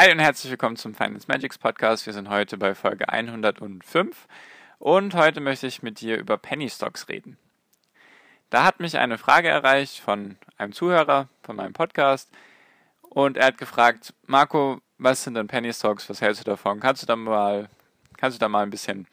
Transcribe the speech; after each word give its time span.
Hi 0.00 0.10
und 0.10 0.18
herzlich 0.18 0.50
willkommen 0.50 0.76
zum 0.76 0.94
Finance 0.94 1.26
Magics 1.28 1.58
Podcast. 1.58 2.06
Wir 2.06 2.14
sind 2.14 2.30
heute 2.30 2.56
bei 2.56 2.74
Folge 2.74 3.10
105 3.10 4.28
und 4.78 5.14
heute 5.14 5.40
möchte 5.42 5.66
ich 5.66 5.82
mit 5.82 6.00
dir 6.00 6.16
über 6.16 6.38
Penny 6.38 6.70
Stocks 6.70 7.10
reden. 7.10 7.36
Da 8.48 8.64
hat 8.64 8.80
mich 8.80 8.96
eine 8.96 9.18
Frage 9.18 9.48
erreicht 9.48 9.98
von 9.98 10.38
einem 10.56 10.72
Zuhörer 10.72 11.28
von 11.42 11.54
meinem 11.54 11.74
Podcast 11.74 12.30
und 13.10 13.36
er 13.36 13.48
hat 13.48 13.58
gefragt, 13.58 14.14
Marco, 14.24 14.80
was 14.96 15.22
sind 15.22 15.34
denn 15.34 15.48
Penny 15.48 15.70
Stocks? 15.70 16.08
Was 16.08 16.22
hältst 16.22 16.40
du 16.40 16.44
davon? 16.50 16.80
Kannst 16.80 17.02
du 17.02 17.06
da 17.06 17.14
mal, 17.14 17.68
kannst 18.16 18.38
du 18.38 18.40
da 18.40 18.48
mal 18.48 18.62
ein 18.62 18.70
bisschen 18.70 19.06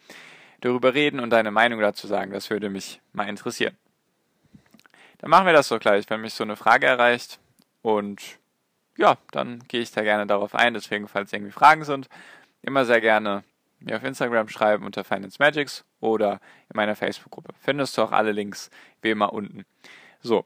darüber 0.61 0.93
reden 0.93 1.19
und 1.19 1.31
deine 1.31 1.51
Meinung 1.51 1.81
dazu 1.81 2.07
sagen? 2.07 2.31
Das 2.31 2.49
würde 2.49 2.69
mich 2.69 3.01
mal 3.11 3.27
interessieren. 3.27 3.75
Dann 5.17 5.31
machen 5.31 5.47
wir 5.47 5.53
das 5.53 5.67
so 5.67 5.79
gleich, 5.79 6.09
wenn 6.09 6.21
mich 6.21 6.33
so 6.33 6.45
eine 6.45 6.55
Frage 6.55 6.85
erreicht 6.85 7.41
und 7.81 8.39
ja, 8.97 9.17
dann 9.31 9.63
gehe 9.67 9.81
ich 9.81 9.91
da 9.91 10.01
gerne 10.03 10.27
darauf 10.27 10.55
ein. 10.55 10.73
Deswegen, 10.73 11.07
falls 11.07 11.31
irgendwie 11.31 11.51
Fragen 11.51 11.85
sind, 11.85 12.09
immer 12.61 12.85
sehr 12.85 12.99
gerne 12.99 13.43
mir 13.79 13.95
auf 13.95 14.03
Instagram 14.03 14.49
schreiben 14.49 14.85
unter 14.85 15.03
Finance 15.03 15.37
Magics 15.39 15.85
oder 15.99 16.33
in 16.69 16.75
meiner 16.75 16.95
Facebook-Gruppe. 16.95 17.53
Findest 17.61 17.97
du 17.97 18.01
auch 18.01 18.11
alle 18.11 18.31
Links 18.31 18.71
wie 19.01 19.11
immer 19.11 19.33
unten. 19.33 19.65
So, 20.19 20.45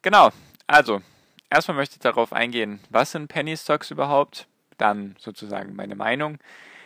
genau. 0.00 0.30
Also, 0.66 1.02
erstmal 1.50 1.76
möchte 1.76 1.96
ich 1.96 2.00
darauf 2.00 2.32
eingehen, 2.32 2.80
was 2.88 3.12
sind 3.12 3.28
Penny 3.28 3.54
Stocks 3.56 3.90
überhaupt? 3.90 4.46
Dann 4.78 5.14
sozusagen 5.18 5.76
meine 5.76 5.94
Meinung 5.94 6.38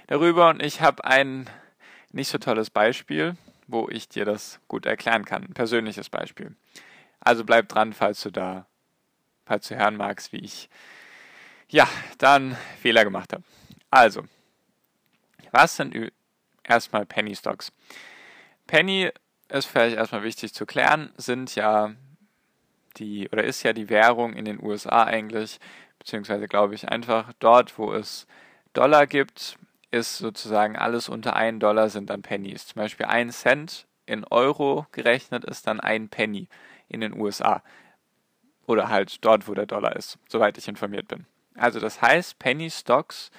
darüber. 0.08 0.50
Und 0.50 0.62
ich 0.62 0.80
habe 0.80 1.04
ein 1.04 1.48
nicht 2.10 2.28
so 2.28 2.38
tolles 2.38 2.70
Beispiel, 2.70 3.36
wo 3.68 3.88
ich 3.88 4.08
dir 4.08 4.24
das 4.24 4.58
gut 4.66 4.84
erklären 4.84 5.24
kann. 5.24 5.44
Ein 5.44 5.54
persönliches 5.54 6.08
Beispiel. 6.10 6.56
Also 7.20 7.44
bleib 7.44 7.68
dran, 7.68 7.92
falls 7.92 8.20
du 8.22 8.30
da 8.30 8.66
falls 9.48 9.66
du 9.66 9.76
hören 9.76 9.96
magst, 9.96 10.32
wie 10.32 10.38
ich 10.38 10.68
ja 11.68 11.88
dann 12.18 12.56
Fehler 12.80 13.04
gemacht 13.04 13.32
habe. 13.32 13.44
Also, 13.90 14.24
was 15.50 15.76
sind 15.76 15.94
erstmal 16.62 17.06
Penny 17.06 17.34
Stocks? 17.34 17.72
Penny 18.66 19.10
ist 19.48 19.66
vielleicht 19.66 19.96
erstmal 19.96 20.22
wichtig 20.22 20.52
zu 20.52 20.66
klären, 20.66 21.10
sind 21.16 21.54
ja 21.54 21.94
die 22.96 23.28
oder 23.30 23.44
ist 23.44 23.62
ja 23.62 23.72
die 23.72 23.88
Währung 23.88 24.34
in 24.34 24.44
den 24.44 24.62
USA 24.62 25.04
eigentlich, 25.04 25.58
beziehungsweise 25.98 26.48
glaube 26.48 26.74
ich 26.74 26.88
einfach 26.88 27.32
dort, 27.38 27.78
wo 27.78 27.92
es 27.92 28.26
Dollar 28.72 29.06
gibt, 29.06 29.58
ist 29.90 30.18
sozusagen 30.18 30.76
alles 30.76 31.08
unter 31.08 31.34
1 31.34 31.60
Dollar 31.60 31.88
sind 31.88 32.10
dann 32.10 32.22
Pennies. 32.22 32.66
Zum 32.66 32.82
Beispiel 32.82 33.06
1 33.06 33.40
Cent 33.40 33.86
in 34.04 34.24
Euro 34.24 34.86
gerechnet 34.92 35.44
ist 35.44 35.66
dann 35.66 35.80
ein 35.80 36.08
Penny 36.08 36.48
in 36.88 37.00
den 37.00 37.18
USA. 37.18 37.62
Oder 38.66 38.90
halt 38.90 39.24
dort, 39.24 39.48
wo 39.48 39.54
der 39.54 39.66
Dollar 39.66 39.96
ist, 39.96 40.18
soweit 40.28 40.58
ich 40.58 40.68
informiert 40.68 41.08
bin. 41.08 41.26
Also 41.58 41.80
das 41.80 42.00
heißt, 42.00 42.38
Penny 42.38 42.70
Stocks 42.70 43.30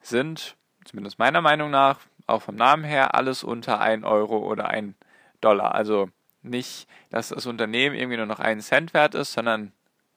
sind, 0.00 0.56
zumindest 0.84 1.18
meiner 1.18 1.40
Meinung 1.40 1.70
nach, 1.70 2.00
auch 2.26 2.42
vom 2.42 2.54
Namen 2.54 2.84
her, 2.84 3.14
alles 3.14 3.42
unter 3.44 3.80
1 3.80 4.04
Euro 4.04 4.38
oder 4.38 4.68
1 4.68 4.94
Dollar. 5.40 5.74
Also 5.74 6.10
nicht, 6.42 6.88
dass 7.10 7.28
das 7.28 7.46
Unternehmen 7.46 7.94
irgendwie 7.94 8.16
nur 8.16 8.26
noch 8.26 8.40
einen 8.40 8.60
Cent 8.60 8.94
wert 8.94 9.14
ist, 9.14 9.32
sondern 9.32 9.72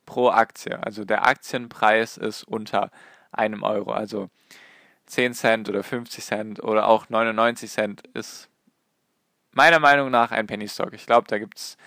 pro 0.06 0.30
Aktie. 0.30 0.82
Also 0.84 1.06
der 1.06 1.26
Aktienpreis 1.26 2.18
ist 2.18 2.44
unter 2.44 2.92
einem 3.32 3.64
Euro. 3.64 3.92
Also 3.92 4.30
10 5.08 5.34
Cent 5.34 5.70
oder 5.70 5.84
50 5.84 6.24
Cent 6.24 6.64
oder 6.64 6.88
auch 6.88 7.10
99 7.10 7.70
Cent 7.70 8.08
ist 8.14 8.50
meiner 9.52 9.80
Meinung 9.80 10.12
nach 10.12 10.32
ein 10.32 10.48
Penny 10.48 10.68
Stock. 10.68 10.94
Ich 10.94 11.06
glaube, 11.06 11.28
da 11.28 11.40
gibt 11.40 11.58
es 11.58 11.78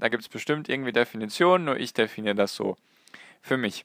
da 0.00 0.08
gibt 0.08 0.22
es 0.22 0.28
bestimmt 0.28 0.68
irgendwie 0.68 0.92
Definitionen, 0.92 1.66
nur 1.66 1.76
ich 1.76 1.92
definiere 1.92 2.34
das 2.34 2.54
so 2.54 2.76
für 3.42 3.58
mich. 3.58 3.84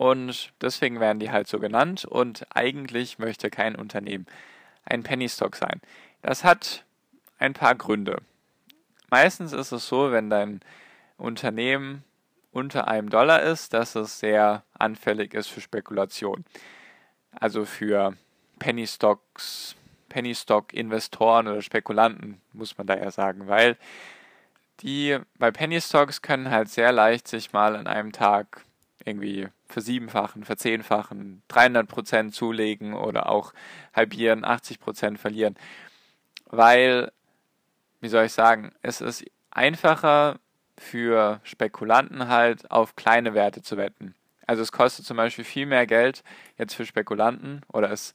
Und 0.00 0.54
deswegen 0.62 0.98
werden 0.98 1.18
die 1.18 1.30
halt 1.30 1.46
so 1.46 1.58
genannt 1.58 2.06
und 2.06 2.46
eigentlich 2.56 3.18
möchte 3.18 3.50
kein 3.50 3.76
Unternehmen 3.76 4.24
ein 4.86 5.02
Penny 5.02 5.28
Stock 5.28 5.56
sein. 5.56 5.82
Das 6.22 6.42
hat 6.42 6.86
ein 7.38 7.52
paar 7.52 7.74
Gründe. 7.74 8.22
Meistens 9.10 9.52
ist 9.52 9.72
es 9.72 9.86
so, 9.86 10.10
wenn 10.10 10.30
dein 10.30 10.60
Unternehmen 11.18 12.02
unter 12.50 12.88
einem 12.88 13.10
Dollar 13.10 13.42
ist, 13.42 13.74
dass 13.74 13.94
es 13.94 14.18
sehr 14.20 14.62
anfällig 14.72 15.34
ist 15.34 15.48
für 15.48 15.60
Spekulation. 15.60 16.46
Also 17.38 17.66
für 17.66 18.14
Penny 18.58 18.86
Stocks, 18.86 19.76
Penny 20.08 20.34
Stock 20.34 20.72
Investoren 20.72 21.46
oder 21.46 21.60
Spekulanten, 21.60 22.40
muss 22.54 22.78
man 22.78 22.86
da 22.86 22.96
ja 22.96 23.10
sagen, 23.10 23.48
weil 23.48 23.76
die 24.80 25.18
bei 25.38 25.50
Penny 25.50 25.78
Stocks 25.78 26.22
können 26.22 26.50
halt 26.50 26.70
sehr 26.70 26.90
leicht 26.90 27.28
sich 27.28 27.52
mal 27.52 27.76
an 27.76 27.86
einem 27.86 28.12
Tag 28.12 28.64
irgendwie 29.04 29.50
versiebenfachen, 29.72 30.44
verzehnfachen, 30.44 31.42
300 31.48 31.88
Prozent 31.88 32.34
zulegen 32.34 32.94
oder 32.94 33.28
auch 33.28 33.52
halbieren, 33.94 34.44
80 34.44 34.80
Prozent 34.80 35.18
verlieren. 35.18 35.56
Weil, 36.46 37.12
wie 38.00 38.08
soll 38.08 38.26
ich 38.26 38.32
sagen, 38.32 38.72
es 38.82 39.00
ist 39.00 39.24
einfacher 39.50 40.38
für 40.76 41.40
Spekulanten 41.44 42.28
halt 42.28 42.70
auf 42.70 42.96
kleine 42.96 43.34
Werte 43.34 43.62
zu 43.62 43.76
wetten. 43.76 44.14
Also 44.46 44.62
es 44.62 44.72
kostet 44.72 45.04
zum 45.04 45.16
Beispiel 45.16 45.44
viel 45.44 45.66
mehr 45.66 45.86
Geld 45.86 46.24
jetzt 46.58 46.74
für 46.74 46.86
Spekulanten 46.86 47.60
oder 47.72 47.90
es 47.90 48.14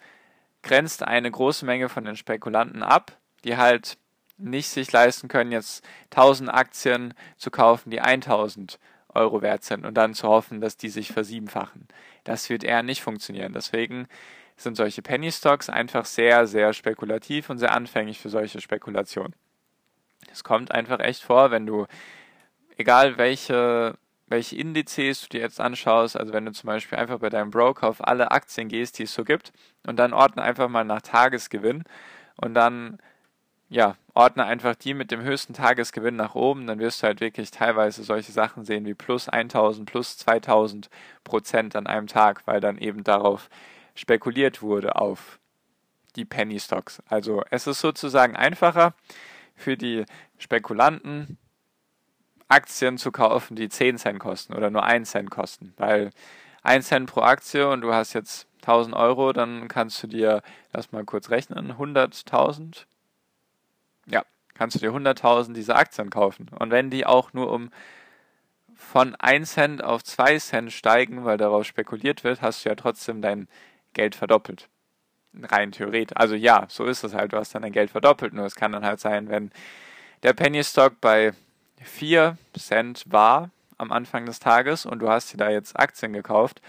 grenzt 0.64 1.04
eine 1.04 1.30
große 1.30 1.66
Menge 1.66 1.90
von 1.90 2.04
den 2.04 2.18
Spekulanten 2.18 2.84
ab, 2.84 3.18
die 3.44 3.56
halt 3.56 3.98
nicht 4.38 4.70
sich 4.70 4.92
leisten 4.92 5.28
können, 5.28 5.52
jetzt 5.52 5.86
1000 6.12 6.54
Aktien 6.54 7.14
zu 7.38 7.52
kaufen, 7.52 7.90
die 7.90 8.02
1000 8.02 8.80
Euro 9.16 9.42
wert 9.42 9.64
sind 9.64 9.86
und 9.86 9.96
dann 9.96 10.14
zu 10.14 10.28
hoffen, 10.28 10.62
dass 10.62 10.78
die 10.78 10.90
sich 10.90 11.12
versiebenfachen. 11.12 11.88
Das 12.24 12.50
wird 12.50 12.64
eher 12.64 12.84
nicht 12.84 13.02
funktionieren. 13.02 13.53
Deswegen 13.53 14.08
sind 14.58 14.78
solche 14.78 15.02
Penny 15.02 15.31
Stocks 15.31 15.70
einfach 15.70 16.06
sehr, 16.06 16.48
sehr 16.48 16.74
spekulativ 16.74 17.50
und 17.50 17.58
sehr 17.58 17.74
anfänglich 17.74 18.20
für 18.20 18.30
solche 18.30 18.62
Spekulationen. 18.62 19.34
Es 20.31 20.44
kommt 20.44 20.72
einfach 20.72 21.00
echt 21.00 21.24
vor, 21.24 21.52
wenn 21.52 21.66
du, 21.66 21.86
egal 22.78 23.18
welche, 23.18 23.98
welche 24.28 24.56
Indizes 24.56 25.22
du 25.22 25.28
dir 25.30 25.42
jetzt 25.42 25.59
anschaust, 25.59 26.18
also 26.18 26.34
wenn 26.34 26.46
du 26.46 26.52
zum 26.52 26.68
Beispiel 26.68 26.98
einfach 26.98 27.20
bei 27.20 27.30
deinem 27.30 27.52
Broker 27.52 27.88
auf 27.88 28.06
alle 28.06 28.31
Aktien 28.31 28.70
gehst, 28.70 28.98
die 28.98 29.04
es 29.04 29.14
so 29.14 29.24
gibt, 29.24 29.52
und 29.86 29.98
dann 29.98 30.14
ordne 30.14 30.42
einfach 30.42 30.70
mal 30.70 30.86
nach 30.86 31.02
Tagesgewinn 31.02 31.84
und 32.38 32.54
dann 32.54 33.00
ja, 33.70 33.96
ordne 34.14 34.46
einfach 34.46 34.76
die 34.76 34.94
mit 34.94 35.12
dem 35.12 35.22
höchsten 35.22 35.53
Tagesgewinn 35.53 36.16
nach 36.16 36.36
oben, 36.36 36.68
dann 36.68 36.80
wirst 36.80 37.02
du 37.02 37.08
halt 37.08 37.20
wirklich 37.20 37.52
teilweise 37.52 38.03
solche 38.03 38.31
Sachen 38.31 38.64
sehen 38.64 38.86
wie 38.86 38.94
plus 38.94 39.28
1000, 39.28 39.90
plus 39.90 40.18
2000 40.18 40.90
Prozent 41.24 41.75
an 41.75 41.88
einem 41.88 42.08
Tag, 42.08 42.46
weil 42.46 42.59
dann 42.59 42.78
eben 42.78 43.04
darauf 43.04 43.50
spekuliert 43.96 44.62
wurde 44.62 44.96
auf 44.96 45.40
die 46.16 46.25
Penny 46.25 46.59
Stocks. 46.59 47.02
Also 47.08 47.44
es 47.50 47.68
ist 47.68 47.81
sozusagen 47.81 48.36
einfacher 48.36 48.94
für 49.56 49.78
die 49.78 50.06
Spekulanten 50.38 51.38
Aktien 52.48 52.98
zu 52.98 53.12
kaufen, 53.12 53.56
die 53.56 53.70
10 53.70 53.98
Cent 53.98 54.20
kosten 54.20 54.54
oder 54.54 54.70
nur 54.70 54.84
1 54.84 55.09
Cent 55.09 55.31
kosten, 55.31 55.74
weil 55.78 56.12
1 56.64 56.88
Cent 56.88 57.09
pro 57.09 57.22
Aktie 57.22 57.68
und 57.68 57.81
du 57.81 57.94
hast 57.94 58.13
jetzt 58.13 58.48
1000 58.62 58.95
Euro, 58.95 59.34
dann 59.34 59.68
kannst 59.68 60.01
du 60.04 60.07
dir, 60.07 60.42
lass 60.72 60.92
mal 60.92 61.04
kurz 61.04 61.30
rechnen, 61.30 61.74
100.000 61.74 62.86
ja, 64.06 64.24
kannst 64.54 64.75
du 64.75 64.80
dir 64.80 64.92
100.000 64.92 65.54
dieser 65.54 65.75
Aktien 65.75 66.10
kaufen. 66.10 66.50
Und 66.57 66.72
wenn 66.72 66.90
die 66.90 67.06
auch 67.06 67.34
nur 67.34 67.52
um 67.52 67.72
von 68.75 69.16
1 69.16 69.54
Cent 69.54 69.84
auf 69.84 70.04
2 70.04 70.40
Cent 70.40 70.72
steigen, 70.74 71.25
weil 71.25 71.38
darauf 71.38 71.66
spekuliert 71.66 72.24
wird, 72.24 72.42
hast 72.42 72.66
du 72.66 72.69
ja 72.69 72.75
trotzdem 72.75 73.22
dein 73.22 73.48
Geld 73.94 74.16
verdoppelt. 74.16 74.69
Rein 75.34 75.72
theoretisch. 75.72 76.16
Also 76.16 76.36
ja, 76.36 76.66
so 76.69 76.86
ist 76.86 77.04
es 77.04 77.13
halt. 77.13 77.34
Du 77.34 77.38
hast 77.38 77.56
dann 77.56 77.62
dein 77.62 77.72
Geld 77.72 77.90
verdoppelt. 77.90 78.34
Nur 78.34 78.46
es 78.46 78.56
kann 78.56 78.72
dann 78.72 78.86
halt 78.86 79.00
sein, 79.00 79.30
wenn 79.30 79.52
der 80.24 80.34
Penny 80.34 80.63
Stock 80.63 81.00
bei 81.01 81.34
4 81.81 82.38
Cent 82.58 83.04
war 83.08 83.51
am 83.78 83.92
Anfang 83.92 84.25
des 84.25 84.40
Tages 84.40 84.86
und 84.86 85.00
du 85.00 85.10
hast 85.10 85.34
dir 85.34 85.38
da 85.38 85.50
jetzt 85.50 85.78
Aktien 85.78 86.13
gekauft 86.13 86.62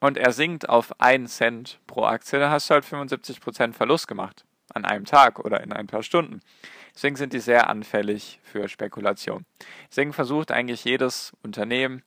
und 0.00 0.16
er 0.16 0.32
sinkt 0.32 0.68
auf 0.68 1.00
1 1.00 1.36
Cent 1.36 1.80
pro 1.88 2.04
Aktie, 2.04 2.38
dann 2.38 2.50
hast 2.50 2.70
du 2.70 2.74
halt 2.74 2.84
75% 2.84 3.72
Verlust 3.72 4.06
gemacht 4.06 4.44
an 4.74 4.84
einem 4.84 5.04
Tag 5.04 5.38
oder 5.38 5.62
in 5.62 5.72
ein 5.72 5.86
paar 5.86 6.02
Stunden. 6.02 6.40
Deswegen 6.94 7.16
sind 7.16 7.32
die 7.32 7.40
sehr 7.40 7.68
anfällig 7.68 8.40
für 8.44 8.68
Spekulation. 8.68 9.44
Deswegen 9.88 10.12
versucht 10.12 10.52
eigentlich 10.52 10.84
jedes 10.84 11.32
Unternehmen 11.42 12.02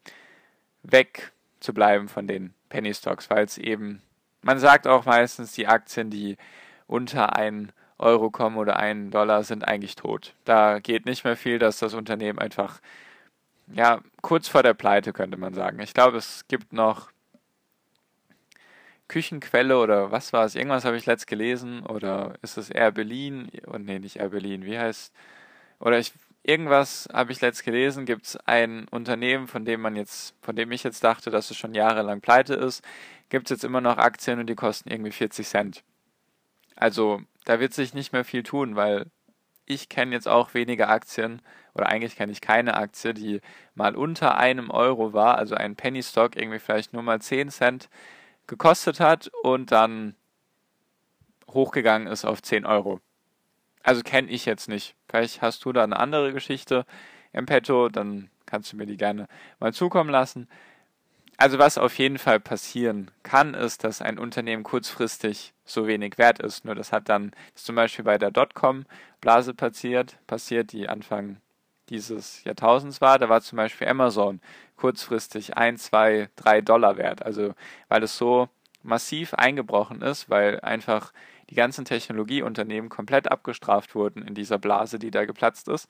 weg 0.84 1.34
zu 1.60 1.74
bleiben 1.74 2.08
von 2.08 2.28
den 2.28 2.54
Penny 2.70 2.94
Stocks, 2.94 3.30
weil 3.30 3.46
es 3.46 3.58
eben, 3.58 4.02
man 4.42 4.60
sagt 4.60 4.88
auch 4.88 5.06
meistens, 5.06 5.54
die 5.54 5.68
Aktien, 5.68 6.10
die 6.10 6.38
unter 6.86 7.36
einen 7.36 7.72
Euro 7.98 8.30
kommen 8.30 8.58
oder 8.58 8.78
einen 8.78 9.12
Dollar, 9.12 9.44
sind 9.44 9.68
eigentlich 9.68 9.96
tot. 9.96 10.34
Da 10.46 10.80
geht 10.80 11.06
nicht 11.06 11.24
mehr 11.24 11.36
viel, 11.36 11.60
dass 11.60 11.80
das 11.80 11.94
Unternehmen 11.94 12.40
einfach, 12.40 12.80
ja, 13.74 14.00
kurz 14.22 14.48
vor 14.48 14.64
der 14.64 14.74
Pleite, 14.74 15.14
könnte 15.14 15.38
man 15.38 15.54
sagen. 15.54 15.80
Ich 15.80 15.94
glaube, 15.94 16.18
es 16.18 16.46
gibt 16.48 16.72
noch 16.74 17.10
Küchenquelle 19.08 19.80
oder 19.80 20.12
was 20.12 20.34
war 20.34 20.46
es? 20.46 20.56
Irgendwas 20.56 20.86
habe 20.86 20.98
ich 20.98 21.06
letzt 21.06 21.28
gelesen. 21.28 21.86
Oder 21.86 22.36
ist 22.42 22.58
es 22.58 22.70
Air 22.70 22.92
Berlin? 22.92 23.50
Und 23.66 23.86
nee, 23.86 24.00
nicht 24.00 24.18
Air 24.18 24.30
Berlin. 24.30 24.66
Wie 24.66 24.78
heißt. 24.78 25.14
Oder 25.80 26.00
ich 26.00 26.14
irgendwas 26.48 27.08
habe 27.14 27.32
ich 27.32 27.42
letzt 27.42 27.64
gelesen, 27.66 28.06
gibt 28.06 28.26
es 28.26 28.38
ein 28.38 28.88
Unternehmen, 28.90 29.48
von 29.48 29.66
dem 29.66 29.82
man 29.82 29.96
jetzt, 29.96 30.34
von 30.42 30.56
dem 30.56 30.72
ich 30.72 30.84
jetzt 30.84 31.04
dachte, 31.04 31.30
dass 31.30 31.52
es 31.52 31.58
schon 31.58 31.76
jahrelang 31.76 32.22
pleite 32.22 32.56
ist, 32.56 32.84
gibt 33.30 33.48
es 33.48 33.50
jetzt 33.52 33.64
immer 33.66 33.82
noch 33.82 33.98
Aktien 33.98 34.40
und 34.40 34.48
die 34.48 34.56
kosten 34.56 34.90
irgendwie 34.90 35.12
40 35.12 35.46
Cent. 35.46 35.84
Also 36.76 37.22
da 37.44 37.60
wird 37.60 37.74
sich 37.74 37.94
nicht 37.94 38.14
mehr 38.14 38.24
viel 38.24 38.44
tun, 38.44 38.76
weil 38.76 39.08
ich 39.66 39.90
kenne 39.90 40.16
jetzt 40.16 40.28
auch 40.28 40.54
wenige 40.54 40.88
Aktien 40.88 41.42
oder 41.74 41.88
eigentlich 41.88 42.16
kenne 42.16 42.32
ich 42.32 42.40
keine 42.40 42.76
Aktie, 42.76 43.14
die 43.14 43.42
mal 43.76 43.96
unter 43.96 44.38
einem 44.38 44.70
Euro 44.72 45.12
war, 45.12 45.38
also 45.38 45.56
ein 45.56 45.76
Penny 45.76 46.02
Stock 46.02 46.38
irgendwie 46.38 46.60
vielleicht 46.60 46.94
nur 46.94 47.04
mal 47.04 47.20
10 47.22 47.50
Cent 47.50 47.90
gekostet 48.48 49.00
hat 49.00 49.30
und 49.44 49.72
dann 49.72 50.16
hochgegangen 51.52 52.08
ist 52.08 52.26
auf 52.26 52.42
10 52.42 52.66
Euro. 52.66 53.00
Also 53.84 54.02
kenne 54.02 54.30
ich 54.30 54.46
jetzt 54.46 54.68
nicht. 54.68 54.96
Vielleicht 55.08 55.42
hast 55.42 55.64
du 55.64 55.72
da 55.72 55.84
eine 55.84 56.00
andere 56.00 56.34
Geschichte 56.34 56.86
im 57.32 57.46
Petto, 57.46 57.90
dann 57.90 58.30
kannst 58.46 58.74
du 58.74 58.78
mir 58.78 58.86
die 58.86 58.98
gerne 58.98 59.28
mal 59.60 59.74
zukommen 59.74 60.10
lassen. 60.10 60.48
Also 61.38 61.60
was 61.60 61.78
auf 61.78 61.98
jeden 62.00 62.18
Fall 62.18 62.40
passieren 62.40 63.12
kann, 63.22 63.54
ist, 63.54 63.84
dass 63.84 64.02
ein 64.02 64.18
Unternehmen 64.18 64.64
kurzfristig 64.64 65.54
so 65.66 65.86
wenig 65.86 66.18
wert 66.18 66.40
ist. 66.40 66.66
Nur 66.66 66.74
das 66.74 66.92
hat 66.92 67.10
dann 67.10 67.32
zum 67.54 67.76
Beispiel 67.76 68.06
bei 68.06 68.18
der 68.18 68.32
Dotcom-Blase 68.32 69.54
passiert, 69.54 70.18
passiert, 70.26 70.72
die 70.72 70.90
Anfang 70.90 71.38
dieses 71.90 72.44
Jahrtausends 72.44 73.02
war. 73.02 73.20
Da 73.20 73.30
war 73.30 73.42
zum 73.42 73.58
Beispiel 73.58 73.88
Amazon 73.88 74.40
kurzfristig 74.76 75.58
ein, 75.58 75.78
zwei, 75.78 76.30
drei 76.36 76.62
Dollar 76.62 76.98
wert. 76.98 77.26
Also 77.26 77.54
weil 77.90 78.04
es 78.04 78.18
so 78.18 78.50
massiv 78.84 79.34
eingebrochen 79.34 80.02
ist, 80.02 80.30
weil 80.30 80.60
einfach 80.62 81.12
die 81.50 81.56
ganzen 81.56 81.86
Technologieunternehmen 81.86 82.90
komplett 82.90 83.32
abgestraft 83.32 83.96
wurden 83.96 84.22
in 84.22 84.34
dieser 84.34 84.58
Blase, 84.58 85.00
die 85.00 85.12
da 85.12 85.26
geplatzt 85.26 85.68
ist. 85.68 85.90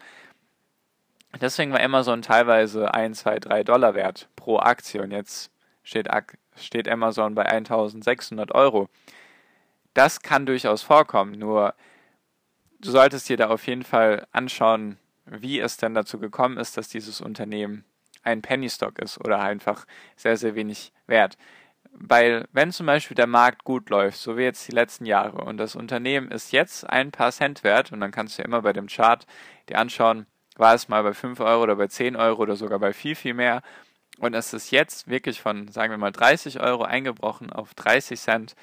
Deswegen 1.41 1.71
war 1.71 1.81
Amazon 1.81 2.21
teilweise 2.21 2.93
1, 2.93 3.19
2, 3.19 3.39
3 3.39 3.63
Dollar 3.63 3.95
wert 3.95 4.29
pro 4.35 4.59
Aktie 4.59 5.01
und 5.01 5.11
jetzt 5.11 5.51
steht, 5.83 6.07
steht 6.55 6.88
Amazon 6.88 7.35
bei 7.35 7.45
1600 7.45 8.53
Euro. 8.53 8.89
Das 9.93 10.21
kann 10.21 10.45
durchaus 10.45 10.83
vorkommen, 10.83 11.33
nur 11.33 11.73
du 12.79 12.91
solltest 12.91 13.29
dir 13.29 13.38
da 13.38 13.50
auf 13.50 13.65
jeden 13.67 13.83
Fall 13.83 14.27
anschauen, 14.31 14.97
wie 15.29 15.59
es 15.59 15.77
denn 15.77 15.94
dazu 15.94 16.19
gekommen 16.19 16.57
ist, 16.57 16.77
dass 16.77 16.88
dieses 16.88 17.21
Unternehmen 17.21 17.85
ein 18.24 18.41
Penny 18.41 18.69
Stock 18.69 19.00
ist 19.00 19.19
oder 19.19 19.39
einfach 19.39 19.85
sehr, 20.15 20.38
sehr 20.38 20.56
wenig 20.56 20.91
wert. 21.07 21.38
Weil 21.91 22.47
wenn 22.51 22.71
zum 22.71 22.85
Beispiel 22.85 23.15
der 23.15 23.27
Markt 23.27 23.63
gut 23.63 23.89
läuft, 23.89 24.19
so 24.19 24.38
wie 24.38 24.44
jetzt 24.44 24.68
die 24.68 24.75
letzten 24.75 25.06
Jahre, 25.06 25.44
und 25.44 25.57
das 25.57 25.75
Unternehmen 25.75 26.29
ist 26.29 26.51
jetzt 26.51 26.88
ein 26.88 27.12
paar 27.12 27.31
Cent 27.31 27.63
wert, 27.63 27.91
und 27.91 28.01
dann 28.01 28.12
kannst 28.12 28.38
du 28.38 28.44
immer 28.44 28.62
bei 28.62 28.74
dem 28.74 28.88
Chart 28.88 29.25
dir 29.69 29.79
anschauen, 29.79 30.27
war 30.57 30.74
es 30.74 30.89
mal 30.89 31.03
bei 31.03 31.13
5 31.13 31.39
Euro 31.39 31.63
oder 31.63 31.75
bei 31.75 31.88
10 31.88 32.15
Euro 32.15 32.41
oder 32.44 32.56
sogar 32.56 32.79
bei 32.79 32.94
viel, 32.94 33.15
viel 33.15 33.33
mehr. 33.33 33.62
Und 34.19 34.33
es 34.33 34.53
ist 34.53 34.71
jetzt 34.71 35.07
wirklich 35.07 35.41
von, 35.41 35.68
sagen 35.69 35.91
wir 35.91 35.97
mal, 35.97 36.12
30 36.12 36.59
Euro 36.59 36.83
eingebrochen 36.83 37.51
auf 37.51 37.74
30 37.75 38.19
Cent, 38.19 38.56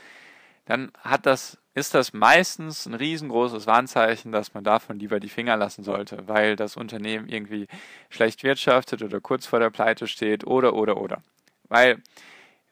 dann 0.67 0.91
hat 0.99 1.27
das, 1.27 1.59
ist 1.75 1.95
das 1.95 2.13
meistens 2.13 2.87
ein 2.87 2.95
riesengroßes 2.95 3.67
Warnzeichen, 3.67 4.33
dass 4.33 4.55
man 4.55 4.65
davon 4.65 4.99
lieber 4.99 5.21
die 5.21 5.29
Finger 5.29 5.57
lassen 5.57 5.85
sollte, 5.85 6.27
weil 6.29 6.57
das 6.57 6.77
Unternehmen 6.77 7.29
irgendwie 7.29 7.67
schlecht 8.09 8.43
wirtschaftet 8.43 9.03
oder 9.03 9.21
kurz 9.21 9.47
vor 9.47 9.59
der 9.59 9.71
Pleite 9.71 10.07
steht 10.07 10.47
oder, 10.47 10.75
oder, 10.75 10.97
oder. 10.97 11.23
Weil 11.69 12.03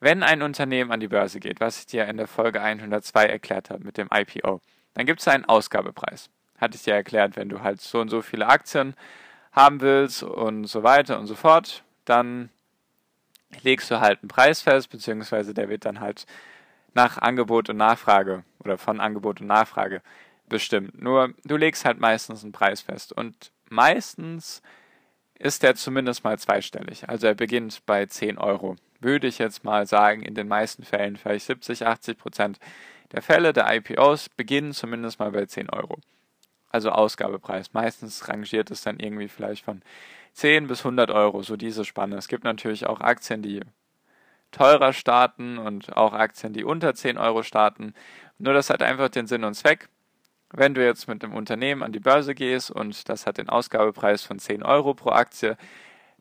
wenn 0.00 0.22
ein 0.22 0.42
Unternehmen 0.42 0.90
an 0.90 1.00
die 1.00 1.08
Börse 1.08 1.38
geht, 1.38 1.60
was 1.60 1.80
ich 1.80 1.86
dir 1.86 2.06
in 2.06 2.16
der 2.16 2.26
Folge 2.26 2.60
102 2.60 3.26
erklärt 3.26 3.70
habe 3.70 3.84
mit 3.84 3.98
dem 3.98 4.08
IPO, 4.12 4.60
dann 4.94 5.06
gibt 5.06 5.20
es 5.20 5.28
einen 5.28 5.44
Ausgabepreis. 5.44 6.28
Hatte 6.58 6.76
ich 6.76 6.82
dir 6.82 6.94
erklärt, 6.94 7.36
wenn 7.36 7.48
du 7.48 7.62
halt 7.62 7.80
so 7.80 8.00
und 8.00 8.08
so 8.08 8.22
viele 8.22 8.46
Aktien 8.46 8.94
haben 9.52 9.80
willst 9.80 10.22
und 10.22 10.64
so 10.64 10.82
weiter 10.82 11.18
und 11.18 11.26
so 11.26 11.34
fort, 11.34 11.84
dann 12.04 12.50
legst 13.62 13.90
du 13.90 14.00
halt 14.00 14.20
einen 14.22 14.28
Preis 14.28 14.62
fest, 14.62 14.90
beziehungsweise 14.90 15.54
der 15.54 15.68
wird 15.68 15.84
dann 15.84 16.00
halt 16.00 16.26
nach 16.94 17.18
Angebot 17.18 17.70
und 17.70 17.76
Nachfrage 17.76 18.44
oder 18.60 18.78
von 18.78 19.00
Angebot 19.00 19.40
und 19.40 19.46
Nachfrage 19.46 20.02
bestimmt. 20.48 21.00
Nur 21.00 21.34
du 21.44 21.56
legst 21.56 21.84
halt 21.84 21.98
meistens 21.98 22.42
einen 22.42 22.52
Preis 22.52 22.82
fest 22.82 23.12
und 23.12 23.52
meistens 23.68 24.62
ist 25.38 25.62
der 25.62 25.74
zumindest 25.74 26.24
mal 26.24 26.38
zweistellig. 26.38 27.08
Also 27.08 27.26
er 27.26 27.34
beginnt 27.34 27.84
bei 27.86 28.06
10 28.06 28.38
Euro 28.38 28.76
würde 29.02 29.26
ich 29.26 29.38
jetzt 29.38 29.64
mal 29.64 29.86
sagen, 29.86 30.22
in 30.22 30.34
den 30.34 30.48
meisten 30.48 30.84
Fällen, 30.84 31.16
vielleicht 31.16 31.46
70, 31.46 31.86
80 31.86 32.18
Prozent 32.18 32.58
der 33.12 33.22
Fälle 33.22 33.52
der 33.52 33.72
IPOs 33.74 34.28
beginnen 34.30 34.72
zumindest 34.72 35.18
mal 35.18 35.32
bei 35.32 35.44
10 35.44 35.70
Euro. 35.70 35.98
Also 36.70 36.90
Ausgabepreis. 36.90 37.74
Meistens 37.74 38.28
rangiert 38.28 38.70
es 38.70 38.82
dann 38.82 38.98
irgendwie 38.98 39.28
vielleicht 39.28 39.64
von 39.64 39.82
10 40.32 40.66
bis 40.66 40.80
100 40.80 41.10
Euro, 41.10 41.42
so 41.42 41.56
diese 41.56 41.84
Spanne. 41.84 42.16
Es 42.16 42.28
gibt 42.28 42.44
natürlich 42.44 42.86
auch 42.86 43.00
Aktien, 43.00 43.42
die 43.42 43.60
teurer 44.52 44.92
starten 44.92 45.58
und 45.58 45.96
auch 45.96 46.12
Aktien, 46.12 46.52
die 46.52 46.64
unter 46.64 46.94
10 46.94 47.18
Euro 47.18 47.42
starten. 47.42 47.94
Nur 48.38 48.54
das 48.54 48.70
hat 48.70 48.82
einfach 48.82 49.08
den 49.08 49.26
Sinn 49.26 49.44
und 49.44 49.54
Zweck. 49.54 49.88
Wenn 50.50 50.74
du 50.74 50.84
jetzt 50.84 51.08
mit 51.08 51.24
einem 51.24 51.34
Unternehmen 51.34 51.82
an 51.82 51.92
die 51.92 52.00
Börse 52.00 52.34
gehst 52.34 52.70
und 52.70 53.08
das 53.08 53.26
hat 53.26 53.38
den 53.38 53.48
Ausgabepreis 53.48 54.22
von 54.22 54.38
10 54.38 54.62
Euro 54.62 54.94
pro 54.94 55.10
Aktie, 55.10 55.56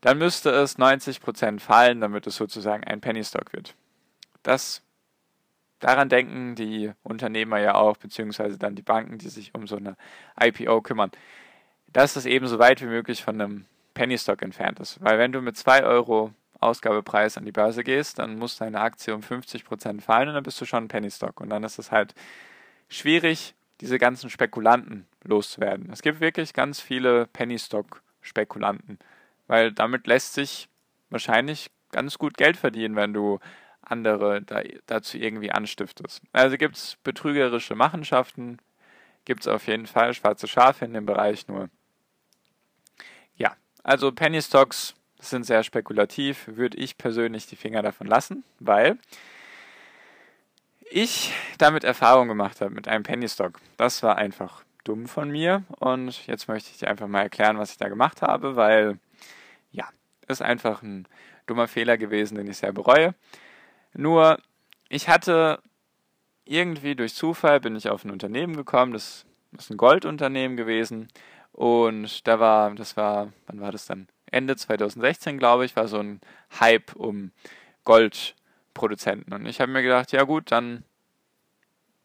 dann 0.00 0.18
müsste 0.18 0.50
es 0.50 0.78
90% 0.78 1.60
fallen, 1.60 2.00
damit 2.00 2.26
es 2.26 2.36
sozusagen 2.36 2.82
ein 2.84 3.00
Penny 3.00 3.22
Stock 3.22 3.52
wird. 3.52 3.74
Das 4.42 4.82
daran 5.78 6.08
denken 6.08 6.54
die 6.54 6.92
Unternehmer 7.02 7.58
ja 7.58 7.74
auch, 7.74 7.96
beziehungsweise 7.96 8.58
dann 8.58 8.74
die 8.74 8.82
Banken, 8.82 9.18
die 9.18 9.28
sich 9.28 9.54
um 9.54 9.66
so 9.66 9.76
eine 9.76 9.96
IPO 10.40 10.80
kümmern, 10.80 11.10
dass 11.92 12.16
es 12.16 12.24
eben 12.24 12.46
so 12.46 12.58
weit 12.58 12.80
wie 12.80 12.86
möglich 12.86 13.22
von 13.22 13.40
einem 13.40 13.66
Penny 13.94 14.16
Stock 14.16 14.42
entfernt 14.42 14.80
ist. 14.80 15.02
Weil 15.02 15.18
wenn 15.18 15.32
du 15.32 15.42
mit 15.42 15.56
2 15.56 15.84
Euro 15.84 16.32
Ausgabepreis 16.62 17.36
an 17.36 17.44
die 17.44 17.52
Börse 17.52 17.84
gehst, 17.84 18.18
dann 18.18 18.38
muss 18.38 18.56
deine 18.56 18.80
Aktie 18.80 19.14
um 19.14 19.20
50% 19.20 20.00
fallen 20.00 20.28
und 20.28 20.34
dann 20.34 20.44
bist 20.44 20.60
du 20.60 20.64
schon 20.64 20.84
ein 20.84 20.88
Penny 20.88 21.10
Stock. 21.10 21.40
Und 21.40 21.50
dann 21.50 21.64
ist 21.64 21.78
es 21.78 21.90
halt 21.90 22.14
schwierig, 22.88 23.54
diese 23.80 23.98
ganzen 23.98 24.30
Spekulanten 24.30 25.06
loszuwerden. 25.24 25.90
Es 25.92 26.02
gibt 26.02 26.20
wirklich 26.20 26.52
ganz 26.52 26.80
viele 26.80 27.26
Penny 27.26 27.58
Stock 27.58 28.02
Spekulanten 28.20 28.98
weil 29.52 29.70
damit 29.70 30.06
lässt 30.06 30.32
sich 30.32 30.70
wahrscheinlich 31.10 31.70
ganz 31.90 32.16
gut 32.16 32.38
Geld 32.38 32.56
verdienen, 32.56 32.96
wenn 32.96 33.12
du 33.12 33.38
andere 33.82 34.40
da, 34.40 34.62
dazu 34.86 35.18
irgendwie 35.18 35.50
anstiftest. 35.50 36.22
Also 36.32 36.56
gibt 36.56 36.76
es 36.76 36.96
betrügerische 37.04 37.74
Machenschaften, 37.74 38.56
gibt 39.26 39.42
es 39.42 39.48
auf 39.48 39.66
jeden 39.66 39.86
Fall 39.86 40.14
schwarze 40.14 40.48
Schafe 40.48 40.86
in 40.86 40.94
dem 40.94 41.04
Bereich 41.04 41.48
nur. 41.48 41.68
Ja, 43.36 43.54
also 43.82 44.10
Penny 44.10 44.40
Stocks 44.40 44.94
sind 45.30 45.44
sehr 45.44 45.62
spekulativ, 45.62 46.48
würde 46.48 46.76
ich 46.78 46.98
persönlich 46.98 47.46
die 47.46 47.56
Finger 47.56 47.82
davon 47.82 48.06
lassen, 48.06 48.44
weil 48.58 48.98
ich 50.90 51.32
damit 51.58 51.84
Erfahrung 51.84 52.28
gemacht 52.28 52.60
habe 52.60 52.70
mit 52.70 52.88
einem 52.88 53.02
Penny 53.02 53.28
Stock. 53.28 53.60
Das 53.76 54.02
war 54.02 54.16
einfach 54.16 54.64
dumm 54.84 55.06
von 55.06 55.30
mir 55.30 55.62
und 55.78 56.26
jetzt 56.26 56.48
möchte 56.48 56.70
ich 56.70 56.78
dir 56.78 56.88
einfach 56.88 57.06
mal 57.06 57.22
erklären, 57.22 57.58
was 57.58 57.70
ich 57.70 57.78
da 57.78 57.88
gemacht 57.88 58.22
habe, 58.22 58.56
weil 58.56 58.98
ja, 59.70 59.88
ist 60.28 60.42
einfach 60.42 60.82
ein 60.82 61.06
dummer 61.46 61.68
Fehler 61.68 61.96
gewesen, 61.96 62.36
den 62.36 62.48
ich 62.48 62.58
sehr 62.58 62.72
bereue. 62.72 63.14
Nur, 63.94 64.38
ich 64.88 65.08
hatte 65.08 65.60
irgendwie 66.44 66.96
durch 66.96 67.14
Zufall 67.14 67.60
bin 67.60 67.76
ich 67.76 67.88
auf 67.88 68.04
ein 68.04 68.10
Unternehmen 68.10 68.56
gekommen, 68.56 68.92
das 68.92 69.24
ist 69.56 69.70
ein 69.70 69.76
Goldunternehmen 69.76 70.56
gewesen 70.56 71.08
und 71.52 72.26
da 72.26 72.40
war, 72.40 72.74
das 72.74 72.96
war, 72.96 73.32
wann 73.46 73.60
war 73.60 73.72
das 73.72 73.86
dann? 73.86 74.08
Ende 74.32 74.56
2016, 74.56 75.38
glaube 75.38 75.64
ich, 75.64 75.76
war 75.76 75.86
so 75.86 75.98
ein 75.98 76.20
Hype 76.58 76.94
um 76.96 77.30
Goldproduzenten 77.84 79.32
und 79.32 79.46
ich 79.46 79.60
habe 79.60 79.70
mir 79.70 79.82
gedacht, 79.82 80.12
ja 80.12 80.24
gut, 80.24 80.50
dann 80.50 80.84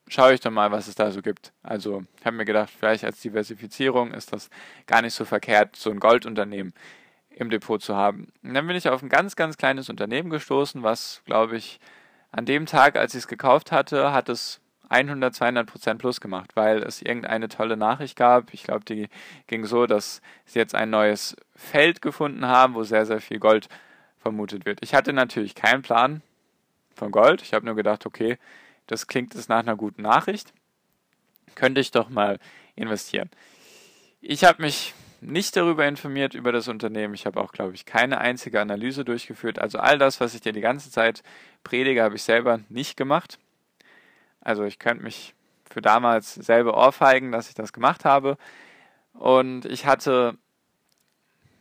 schaue 0.07 0.34
ich 0.34 0.39
doch 0.39 0.51
mal, 0.51 0.72
was 0.72 0.88
es 0.88 0.96
da 0.96 1.12
so 1.12 1.22
gibt. 1.22 1.53
Also 1.63 2.03
ich 2.19 2.25
habe 2.25 2.38
mir 2.38 2.46
gedacht, 2.46 2.69
vielleicht 2.69 3.03
als 3.03 3.19
Diversifizierung 3.22 4.13
ist 4.13 4.31
das 4.34 4.50
gar 4.86 5.01
nicht 5.01 5.13
so 5.13 5.25
verkehrt, 5.25 5.75
so 5.75 5.89
ein 5.89 6.00
Goldunternehmen 6.00 6.74
im 7.29 7.50
Depot 7.50 7.81
zu 7.81 7.96
haben. 7.96 8.31
Und 8.43 8.53
dann 8.53 8.67
bin 8.67 8.75
ich 8.75 8.89
auf 8.89 9.03
ein 9.03 9.10
ganz, 9.10 9.36
ganz 9.36 9.57
kleines 9.57 9.89
Unternehmen 9.89 10.29
gestoßen, 10.29 10.84
was, 10.84 11.22
glaube 11.25 11.57
ich, 11.57 11.79
an 12.31 12.46
dem 12.46 12.65
Tag, 12.65 12.98
als 12.98 13.13
ich 13.13 13.19
es 13.19 13.27
gekauft 13.27 13.72
hatte, 13.72 14.12
hat 14.12 14.29
es 14.29 14.60
100, 14.89 15.34
200 15.34 15.67
Prozent 15.67 16.00
plus 16.00 16.22
gemacht, 16.22 16.51
weil 16.56 16.84
es 16.84 17.01
irgendeine 17.01 17.50
tolle 17.50 17.77
Nachricht 17.77 18.15
gab. 18.15 18.53
Ich 18.53 18.63
glaube, 18.63 18.86
die 18.86 19.10
ging 19.48 19.65
so, 19.65 19.86
dass 19.86 20.22
sie 20.46 20.60
jetzt 20.60 20.75
ein 20.75 20.89
neues 20.89 21.36
Feld 21.56 22.01
gefunden 22.01 22.46
haben, 22.46 22.74
wo 22.74 22.84
sehr, 22.84 23.06
sehr 23.06 23.22
viel 23.22 23.39
Gold 23.39 23.67
vermutet 24.20 24.65
wird. 24.65 24.79
Ich 24.82 24.94
hatte 24.94 25.13
natürlich 25.13 25.56
keinen 25.56 25.82
Plan 25.82 26.22
von 26.96 27.12
Gold. 27.12 27.41
Ich 27.41 27.53
habe 27.53 27.65
nur 27.65 27.75
gedacht, 27.75 28.06
okay, 28.06 28.38
das 28.88 29.08
klingt 29.08 29.36
jetzt 29.36 29.50
nach 29.50 29.60
einer 29.60 29.75
guten 29.75 30.01
Nachricht. 30.01 30.53
Könnte 31.56 31.82
ich 31.82 31.91
doch 31.91 32.10
mal 32.10 32.39
investieren. 32.75 33.29
Ich 34.22 34.44
habe 34.44 34.62
mich 34.62 34.94
nicht 35.22 35.56
darüber 35.56 35.88
informiert, 35.88 36.34
über 36.34 36.51
das 36.51 36.67
Unternehmen. 36.67 37.13
Ich 37.13 37.25
habe 37.25 37.39
auch, 37.39 37.51
glaube 37.51 37.74
ich, 37.74 37.86
keine 37.86 38.20
einzige 38.20 38.62
Analyse 38.62 39.03
durchgeführt. 39.03 39.60
Also 39.60 39.79
all 39.79 39.98
das, 39.98 40.20
was 40.22 40.36
ich 40.36 40.41
dir 40.41 40.53
die 40.53 40.62
ganze 40.62 40.91
Zeit 40.91 41.24
predige, 41.63 42.03
habe 42.03 42.15
ich 42.15 42.24
selber 42.24 42.60
nicht 42.70 42.98
gemacht. 42.98 43.39
Also 44.47 44.63
ich 44.63 44.79
könnte 44.79 45.03
mich 45.03 45.35
für 45.69 45.81
damals 45.81 46.33
selber 46.35 46.77
ohrfeigen, 46.77 47.33
dass 47.33 47.49
ich 47.49 47.55
das 47.55 47.73
gemacht 47.73 48.05
habe. 48.05 48.37
Und 49.13 49.65
ich 49.65 49.85
hatte, 49.85 50.37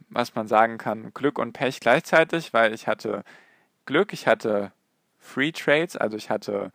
was 0.09 0.37
man 0.37 0.47
sagen 0.47 0.79
kann, 0.79 1.13
Glück 1.13 1.41
und 1.41 1.53
Pech 1.53 1.81
gleichzeitig, 1.81 2.53
weil 2.53 2.73
ich 2.73 2.87
hatte 2.87 3.25
Glück, 3.87 4.13
ich 4.13 4.29
hatte 4.29 4.71
Free 5.19 5.51
Trades, 5.51 5.97
also 5.97 6.17
ich 6.17 6.31
hatte, 6.31 6.71